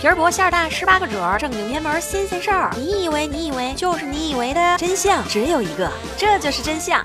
[0.00, 2.74] 皮儿薄馅儿大，十八个褶儿，正经偏门新鲜事儿。
[2.74, 7.04] 你以为你以为就是你以为的真相只有一个，这就是真相。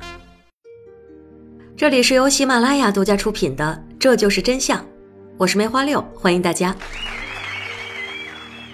[1.75, 4.79] 这里是由喜马拉雅独家出品的《这就是真相》，
[5.37, 6.73] 我是梅花六，欢迎大家。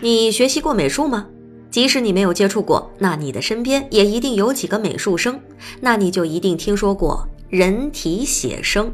[0.01, 1.25] 你学习过美术吗？
[1.71, 5.41] 即使你没有接触过，那你的身边也一定有几个美术生，
[5.79, 8.93] 那你就一定听说过人体写生。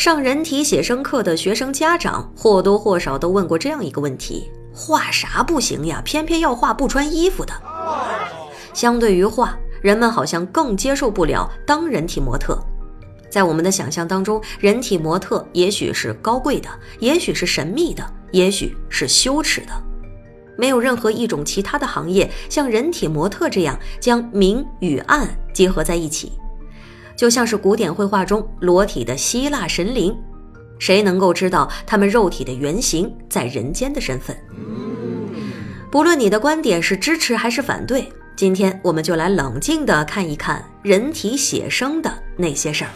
[0.00, 6.00] 上人体写生课的学生家长或多或少都问过这样一个问题：画啥不行呀？
[6.02, 7.52] 偏偏要画不穿衣服的。
[8.72, 12.58] 相对于画，人们好像更接受不了当人体模特。
[13.28, 16.70] 在我们的想象当中，人体模特也许是高贵的，
[17.00, 19.72] 也许是神秘的，也许是羞耻的。
[20.56, 26.32] 没有任何一种其他的行业像人体模特这样将明与暗结合在一起。
[27.20, 30.18] 就像是古典绘画中裸体的希腊神灵，
[30.78, 34.34] 谁能够知道他们肉体的原型在人间的身份？
[35.90, 42.90] 不论你的观点是支持还是反对，今天我们就来冷静地看一看人体写生的那些事儿。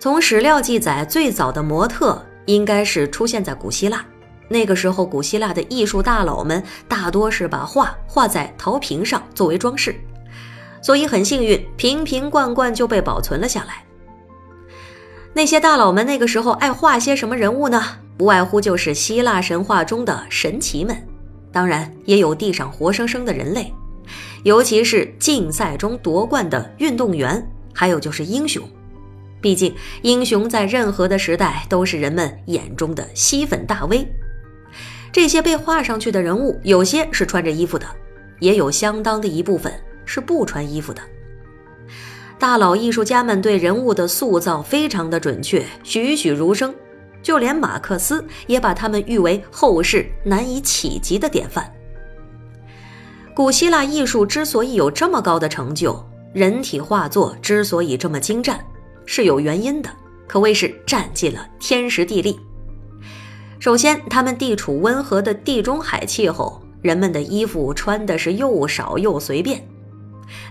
[0.00, 4.04] 从史料记载，最早的模特应该是出现在古希腊。
[4.52, 9.94] 那个时候，古希腊的艺术大佬们大多是把画画在陶瓶上作为装饰，
[10.82, 13.84] 所以很幸运，瓶瓶罐罐就被保存了下来。
[15.32, 17.80] 那些大佬们那个时候爱画些什么人物呢？
[18.18, 21.00] 不外乎就是希腊神话中的神奇们，
[21.52, 23.72] 当然也有地上活生生的人类，
[24.42, 28.68] 尤其是竞赛中夺冠的运动员，还有就是英雄。
[29.40, 34.06] 毕竟，英雄在任何的时代都是人们眼中的吸粉大 V。
[35.12, 37.86] 这些被画上去的人物，有些是穿着衣服的，
[38.38, 39.72] 也有相当的一部分
[40.04, 41.02] 是不穿衣服的。
[42.38, 46.74] 大佬艺术家们对人物的塑造非常的准确，栩栩如生，
[47.22, 51.70] 就连马克思也把他们誉为后世难以企及的典范。
[53.34, 58.58] 古希腊艺术之所以有这么高的成就，人体画作之所以这么精湛，
[59.04, 59.90] 是有原因的，
[60.26, 62.38] 可谓是占尽了天时地利。
[63.60, 69.62] 首先，他们地处温和的地中海气候，人们的衣服穿的是又少又随便。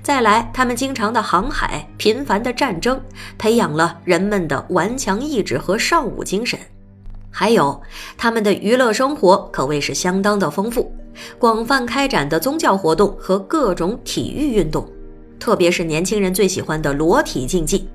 [0.04, 3.02] 再来，他们经常的航海、频繁的战争，
[3.36, 6.60] 培养了人们的顽强意志和尚武精神。
[7.32, 7.82] 还有，
[8.16, 10.94] 他们的娱乐生活可谓是相当的丰富，
[11.40, 14.88] 广泛开展的宗教活动和各种体育运动，
[15.40, 17.90] 特别是年轻人最喜欢的裸体竞技。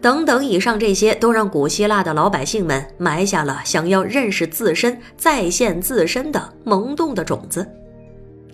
[0.00, 7.66] 等等，以上这些都让古希腊的老百姓们埋下了想要认识自身、再现自身的萌动的种子。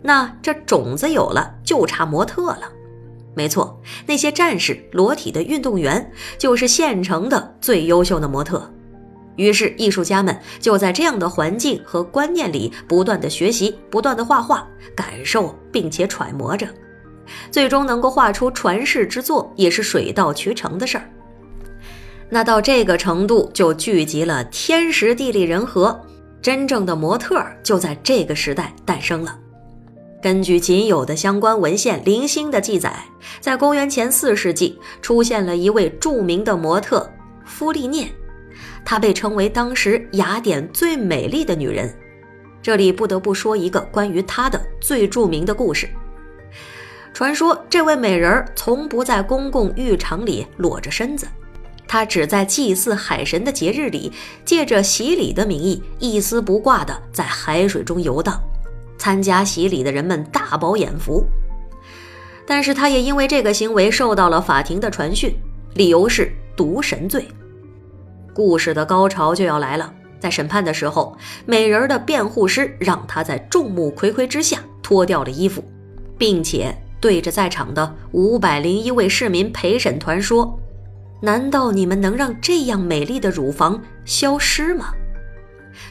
[0.03, 2.71] 那这种子有了，就差模特了。
[3.35, 8.71] 没错，那些战士、裸体的运动员就是现成的最优秀的模特。
[9.37, 16.69] 于是，艺术家们就在这样的环境和观念里不断的学习，不断的画画，感受并且揣摩着，
[17.51, 21.09] 最终能够画出传世之作，也是水到渠成的事儿。
[22.35, 26.01] 那到这个程度，就聚集了天时地利人和，
[26.41, 29.39] 真正的模特就在这个时代诞生了。
[30.23, 33.05] 根据仅有的相关文献零星的记载，
[33.39, 37.07] 在公元前四世纪出现了一位著名的模特
[37.45, 38.11] 芙利涅，
[38.83, 41.95] 她被称为当时雅典最美丽的女人。
[42.63, 45.87] 这里不得不说一个关于她的最著名的故事。
[47.13, 51.27] 传说这位美人从不在公共浴场里裸着身子。
[51.93, 54.11] 他只在祭祀海神的节日里，
[54.47, 58.41] 借着洗礼的名义，一丝不挂地在海水中游荡。
[58.97, 61.23] 参加洗礼的人们大饱眼福，
[62.47, 65.37] 但是他也因为这个行为受到了法庭的传讯，
[65.75, 67.29] 理由是毒神罪。
[68.33, 71.15] 故事的高潮就要来了，在审判的时候，
[71.45, 75.63] 美人的辩护师让他在众目睽睽之下脱掉了衣服，
[76.17, 80.59] 并且对着在场的五百零一位市民陪审团说。
[81.25, 84.93] 难道你们能让这样美丽的乳房消失吗？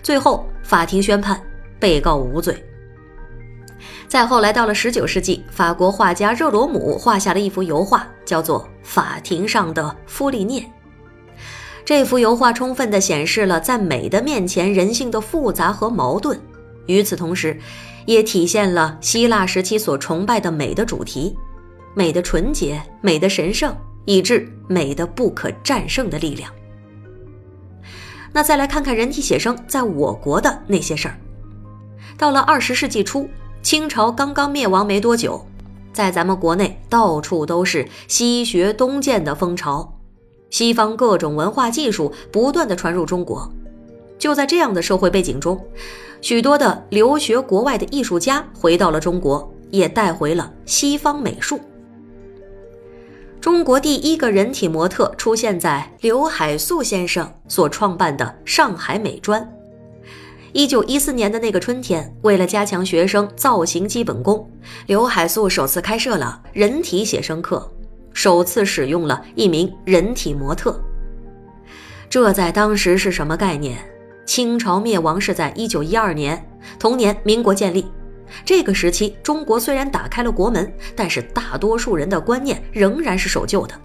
[0.03, 1.41] 最后，法庭宣判
[1.79, 2.61] 被告无罪。
[4.09, 10.59] 再后来，到了十九世纪，法国画家热罗姆画下了一幅油画，叫做《法庭上的芙利涅》。
[11.85, 16.37] 这幅油画充分地显示了在美的面前人性的复杂和矛盾，
[16.87, 17.57] 与此同时，
[18.05, 21.33] 也体现了希腊时期所崇拜的美的主题：
[21.95, 23.73] 美的纯洁，美的神圣。
[24.05, 26.51] 以致美的不可战胜的力量。
[28.33, 31.17] 那再来看看人体写生在我国的那些事儿。
[32.17, 33.29] 到了二十世纪初，
[33.61, 35.45] 清朝刚刚灭亡没多久，
[35.91, 39.97] 在咱们国内到处都是西学东渐的风潮。
[40.49, 43.51] 西方各种文化技术不断的传入中国。
[44.19, 45.59] 就在这样的社会背景中，
[46.21, 51.59] 许多的留学国外的艺术家回到了中国，也带回了西方美术。
[53.41, 59.51] 中国第一个人体模特出现在刘海粟先生所创办的上海美专。
[60.53, 64.47] 一九一四年的那个春天，为了加强学生造型基本功，
[64.85, 67.67] 刘海粟首次开设了人体写生课，
[68.13, 70.79] 首次使用了一名人体模特。
[72.07, 73.75] 这在当时是什么概念？
[74.27, 76.47] 清朝灭亡是在一九一二年，
[76.77, 77.87] 同年民国建立。
[78.45, 83.75] 这个时期，中国虽然打开了国门，但是大多数人的观念仍然是守旧的。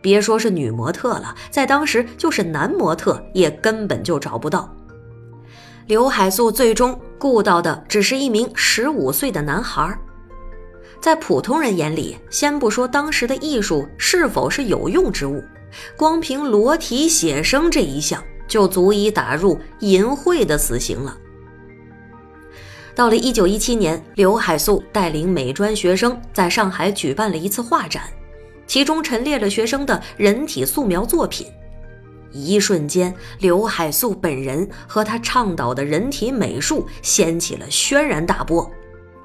[0.00, 4.72] 别说是女模特了，在当时就是男模特也根本就找不到。
[5.86, 9.96] 刘海粟最终雇到的只是一名十五岁的男孩，
[11.00, 15.42] 在普通人眼里，先不说当时的艺术是否是有用之物，
[15.96, 21.16] 光凭裸体写生这一项就足以打入淫秽的死刑了。
[22.96, 28.04] 到了一九一七年，刘海粟带领美专学生在上海举办了一次画展，
[28.66, 31.46] 其中陈列了学生的人体素描作品。
[32.32, 38.70] 一瞬间，刘海粟本人和他倡导的人体美术掀起了轩然大波，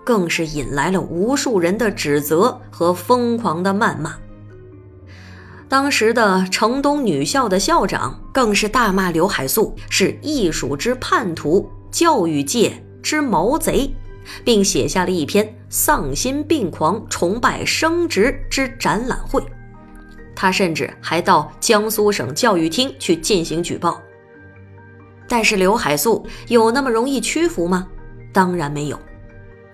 [0.03, 4.18] 更是引来了无数人的指责和疯狂的谩骂。
[5.69, 13.94] 当时的城东女校的校长更是大骂刘海粟是艺术之叛徒、教育界之毛贼，
[14.44, 19.44] 并写下了一篇丧心病狂、崇拜生殖之展览会。
[20.36, 24.01] 他甚至还到江苏省教育厅去进行举报。
[25.27, 27.88] 但是刘海粟有那么容易屈服吗？
[28.33, 29.00] 当然没有。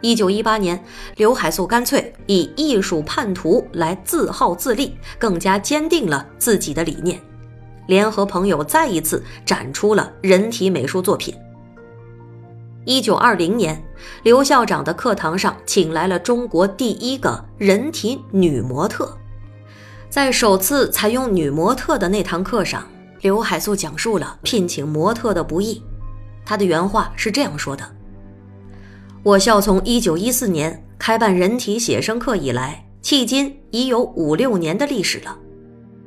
[0.01, 0.83] 一九一八年，
[1.15, 7.19] 刘海粟干脆以艺术叛徒来自号自立，更加坚定了自己的理念，
[7.87, 11.33] 联合朋友再一次展出了人体美术作品。
[12.87, 13.83] 一九二零年，
[14.23, 19.13] 刘校长的课堂上请来了中国第一个人体女模特。
[20.09, 22.87] 在首次采用女模特的那堂课上，
[23.19, 25.83] 刘海粟讲述了聘请模特的不易。
[26.45, 27.83] 他的原话是这样说的
[29.21, 35.37] ：“我校从1914年开办人体写生课以来，迄今已有五六年的历史了。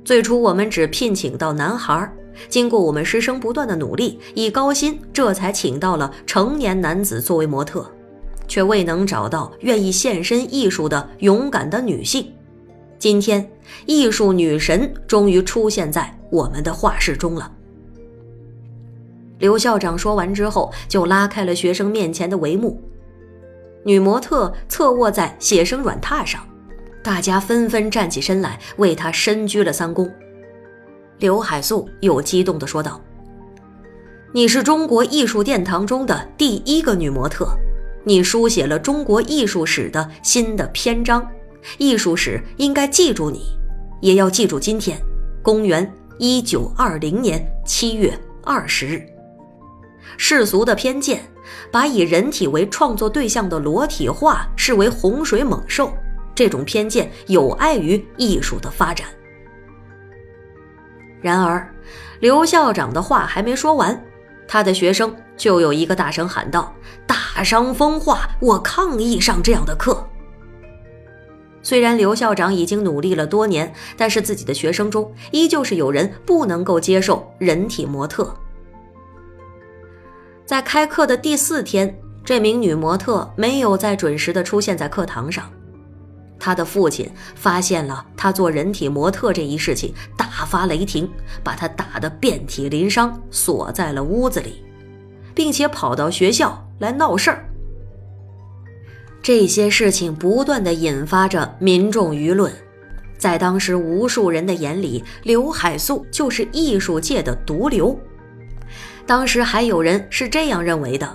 [0.03, 2.11] 最初我们只聘请到男孩，
[2.49, 7.91] 经过我们师生不断的努力，以高薪，这才请到了成年男子作为模特，
[8.49, 12.33] 却未能找到愿意献身艺术的勇敢的女性。”
[12.99, 13.51] 今天，
[13.87, 17.51] 艺术女神终于出现在我们的画室中了。
[19.39, 22.79] 刘校长说完之后，就拉开了学生面前的帷幕。
[23.85, 26.47] 女模特侧卧在写生软榻上，
[27.03, 30.13] 大家纷纷站起身来为她深鞠了三躬。
[31.21, 32.99] 刘海粟又激动地说道
[34.33, 37.47] ：“你是中国艺术殿堂中的第一个女模特，
[38.05, 41.25] 你书写了中国艺术史的新的篇章。”
[41.77, 43.43] 艺术史应该记住你，
[44.01, 44.99] 也要记住今天，
[45.43, 49.07] 公元一九二零年七月二十日。
[50.17, 51.23] 世俗的偏见，
[51.71, 55.93] 把以人体为创作对象的裸体画视为洪水猛兽，
[56.35, 59.07] 这种偏见有碍于艺术的发展。
[61.21, 61.69] 然而，
[62.21, 64.03] 刘校长的话还没说完，
[64.49, 66.75] 他的学生就有一个大声喊道
[67.07, 70.07] ：“大伤风化，我抗议上这样的课。”
[71.63, 78.35] 虽然刘校长已经努力了多年，但是自己的学生中依旧是有人不能够接受人体模特。
[80.47, 85.51] 在开课的第四天，这名女模特没有再准时的出现在课堂上，
[86.41, 91.09] 他的父亲发现了他做人体模特这一事情，大发雷霆，
[91.45, 94.65] 把他打得遍体鳞伤，锁在了屋子里，
[95.35, 97.45] 并且跑到学校来闹事儿。
[99.23, 102.51] 这些事情不断的引发着民众舆论，
[103.19, 107.95] 在当时无数人的眼里，刘海粟就是艺术界的毒瘤。
[109.07, 111.07] 当时还有人是这样认为的：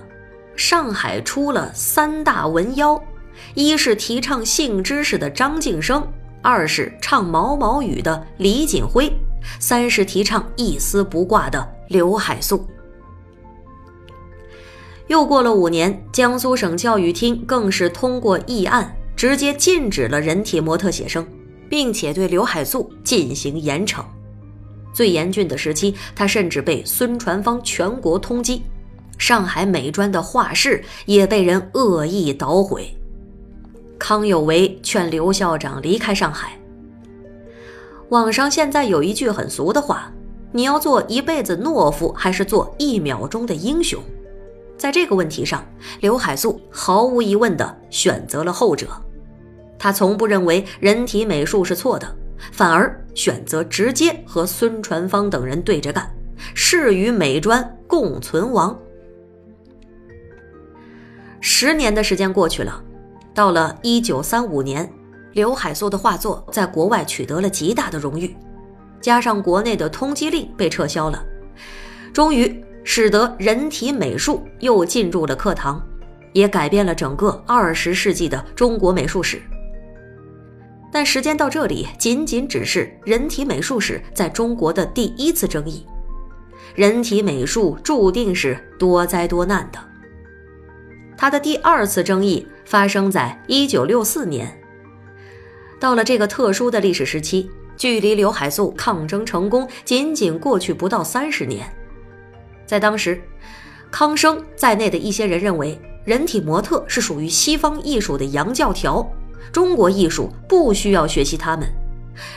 [0.56, 3.02] 上海出了三大文妖，
[3.56, 6.06] 一是提倡性知识的张晋生，
[6.42, 9.12] 二是唱毛毛雨的李锦辉，
[9.60, 12.68] 三是提倡一丝不挂的刘海粟。
[15.08, 21.26] 又过了五年，江苏省教育厅更是通过议案，直接禁止了人体模特写生，
[21.70, 24.04] 并且对刘海粟进行严惩。
[24.94, 28.60] 最严峻的时期，他甚至被孙传芳全国通缉，
[29.18, 32.94] 上海美专的画室也被人恶意捣毁。
[34.08, 36.52] 康有为劝刘校长离开上海。
[38.10, 40.14] 网上现在有一句很俗的话
[40.54, 44.00] ：“你要做一辈子懦夫，还是做一秒钟的英雄？”
[44.78, 45.66] 在这个问题上，
[46.02, 48.90] 刘海粟毫无疑问地选择了后者。
[49.80, 52.16] 他从不认为人体美术是错的，
[52.52, 56.08] 反而选择直接和孙传芳等人对着干，
[56.54, 58.80] 誓与美专共存亡。
[61.42, 62.84] 十年的时间过去了，
[63.36, 64.92] 到了一九三五年。
[65.34, 68.34] 刘海粟的画作在国外取得了极大的荣誉，
[69.02, 71.22] 加上国内的通缉令被撤销了，
[72.14, 75.86] 终于使得人体美术又进入了课堂，
[76.32, 79.42] 也改变了整个二十世纪的中国美术史。
[80.90, 85.86] 但时间到这里，仅仅只是人体美术史在中国的第一次争议。
[86.76, 89.80] 人体美术注定是多灾多难的。
[91.18, 94.60] 它的第二次争议发生在一九六四年。
[95.80, 101.72] 到了这个特殊的历史时期，距离刘海粟抗争成功仅仅过去不到三十年。
[102.66, 103.22] 在当时，
[103.92, 109.08] 康生在内的一些人认为，人体模特是属于西方艺术的洋教条，
[109.52, 111.68] 中国艺术不需要学习他们，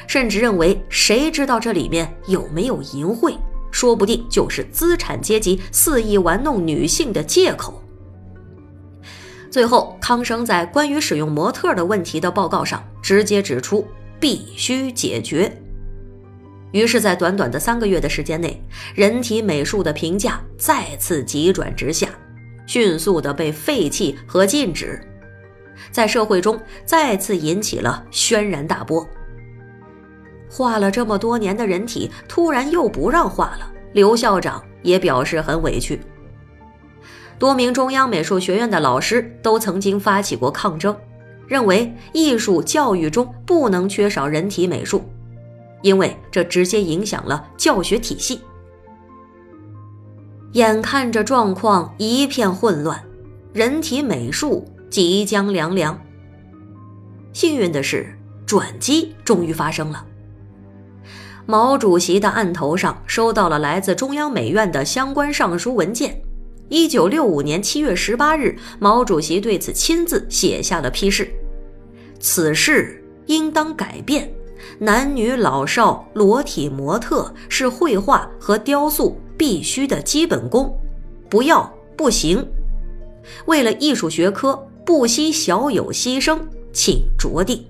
[0.06, 3.36] 甚至认为，谁知道这里面有没有淫秽，
[3.70, 7.82] 说不定就是资产阶级肆意玩弄女性的借口。
[9.50, 13.86] 最后，康生在关于使用模特的问题的报告上直接指出
[14.20, 15.50] 必须解决。
[16.72, 18.62] 于是，在短短的三个月的时间内，
[18.94, 22.08] 人体美术的评价再次急转直下，
[22.66, 25.00] 迅速的被废弃和禁止，
[25.90, 29.06] 在社会中再次引起了轩然大波。
[30.50, 35.98] 画了这么多年的人体，突然又不让画了，刘校长也表示很委屈。
[37.38, 40.96] 多名中央美术学院的老师都曾经发起过抗争，
[41.46, 45.04] 认为艺术教育中不能缺少人体美术，
[45.82, 48.40] 因为这直接影响了教学体系。
[50.52, 53.00] 眼看着状况一片混乱，
[53.52, 55.96] 人体美术即将凉凉。
[57.32, 60.04] 幸运的是，转机终于发生了。
[61.46, 66.20] 毛主席的案头上收到了来自中央美院的相关上书文件。
[66.68, 71.30] 一九六五年七月十八日，毛主席对此亲自写下了批示
[72.20, 74.30] ：“此事应当改变，
[74.78, 80.78] 男女老少裸体模特是绘画和雕塑必须的基本功，
[81.30, 82.46] 不要不行。
[83.46, 86.38] 为了艺术学科，不惜小有牺牲，
[86.72, 87.64] 请酌定。”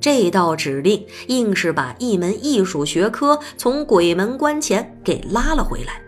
[0.00, 6.00] 这道指令硬是把一门艺术学科从鬼门关前给拉了回来。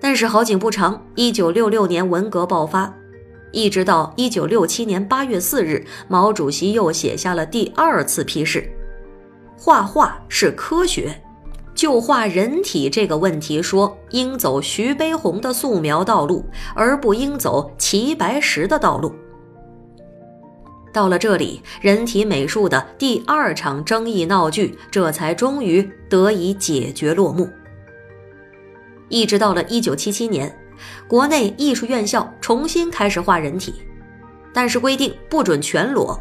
[0.00, 2.94] 但是好景不长，一九六六年文革爆发，
[3.50, 8.70] 一直到一九六七年八月四日，毛主席又写下了第二次批示：
[9.56, 11.20] 画画是科学，
[11.74, 19.12] 就画人体这个问题说，应走徐悲鸿的素描道路，而不应走齐白石的道路。
[20.92, 27.48] 到了这里，人体美术的第二场争议闹剧，这才终于得以解决落幕。
[29.08, 30.54] 一直到了一九七七年，
[31.06, 33.74] 国内艺术院校重新开始画人体，
[34.52, 36.18] 但是规定不准全裸。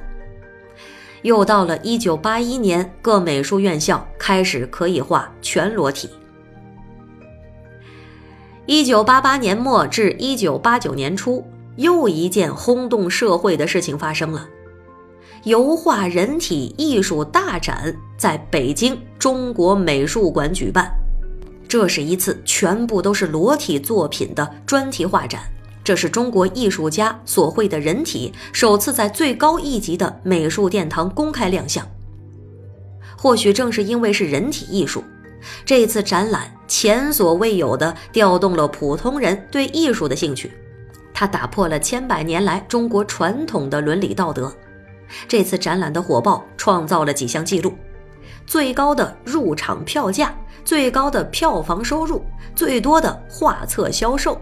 [1.24, 6.10] 又到了一九八一年，各美术院校开始可以画全裸体。
[8.66, 11.46] 一九八八年末至一九八九年初，
[11.78, 14.48] 又一件轰动社会的事情发生了：
[15.44, 20.92] 油画人体艺术大展在北京中国美术馆举办。
[21.68, 25.42] 这是一次全部都是裸体作品的专题画展，
[25.84, 31.86] 这是中国艺术家所绘的人体首次在最高一级的美术殿堂公开亮相。
[33.18, 35.04] 或许正是因为是人体艺术，
[35.66, 40.52] 这次展览前所未有的调动了普通人对艺术的兴趣，
[41.14, 44.54] 它打破了千百年来中国传统的伦理道德。
[45.28, 47.74] 这次展览的火爆创造了几项记录：
[48.46, 50.34] 最高的入场票价。
[50.68, 52.22] 最高的票房收入，
[52.54, 54.38] 最多的画册销售。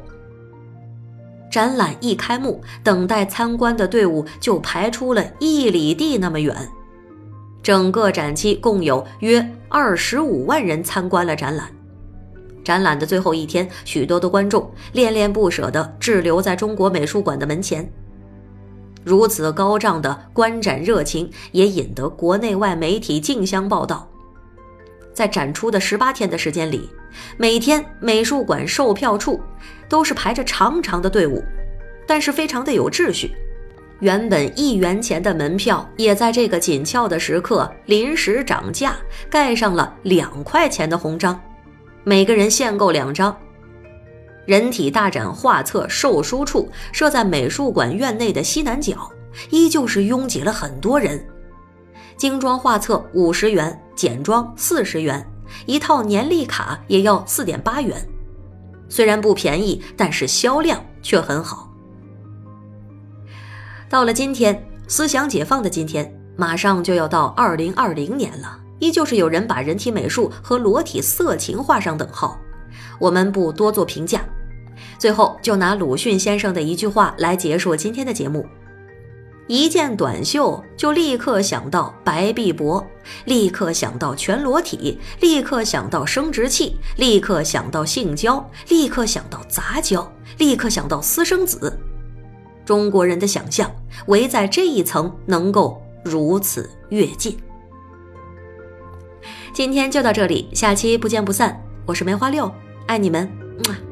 [1.51, 6.67] 展览一开幕，等待参观的队伍就排出了一里地那么远。
[7.61, 11.67] 整个展期共有约二十五万人参观了展览。
[12.63, 17.87] 展览的最后一天，许多的观众恋恋不舍地滞留在中国美术馆的门前。
[19.03, 24.09] 如此高涨的观展热情，也引得国内外媒体竞相报道。
[25.15, 26.87] 在展出的十八天的时间里，
[27.37, 29.41] 每天美术馆售票处
[29.89, 31.41] 都是排着长长的队伍，
[32.05, 33.31] 但是非常的有秩序。
[34.01, 38.97] 原本一元钱的门票，也在这个紧俏的时刻临时涨价，
[39.29, 41.41] 盖上了两块钱的红章，
[42.03, 43.35] 每个人限购两张。
[44.45, 49.09] 人体大展画册售书处设在美术馆院内的西南角，
[49.49, 51.25] 依旧是拥挤了很多人。
[52.17, 55.25] 精装画册五十元，简装四十元，
[55.65, 57.95] 一套年历卡也要四点八元。
[58.89, 61.71] 虽然不便宜，但是销量却很好。
[63.89, 72.37] 到了今天，思想解放的今天，马上就要到二零二零年了，依旧是有人把人体美术和裸体色情画上等号。
[72.99, 74.21] 我们不多做评价，
[74.97, 78.45] 最后就拿鲁迅先生的一句话来结束今天的节目：
[79.47, 82.83] 一件短袖就立刻想到白臂膊，
[83.25, 91.77] 立刻想到全裸体，立刻想到生殖器，立刻想到性交，立刻想到杂交，立刻想到私生子。
[92.65, 93.71] 中国人的想象，
[94.07, 97.37] 唯在这一层能够如此跃进。
[99.53, 101.61] 今天就到这里，下期不见不散。
[101.85, 102.51] 我是梅花六，
[102.87, 103.29] 爱你们，
[103.67, 103.84] 么。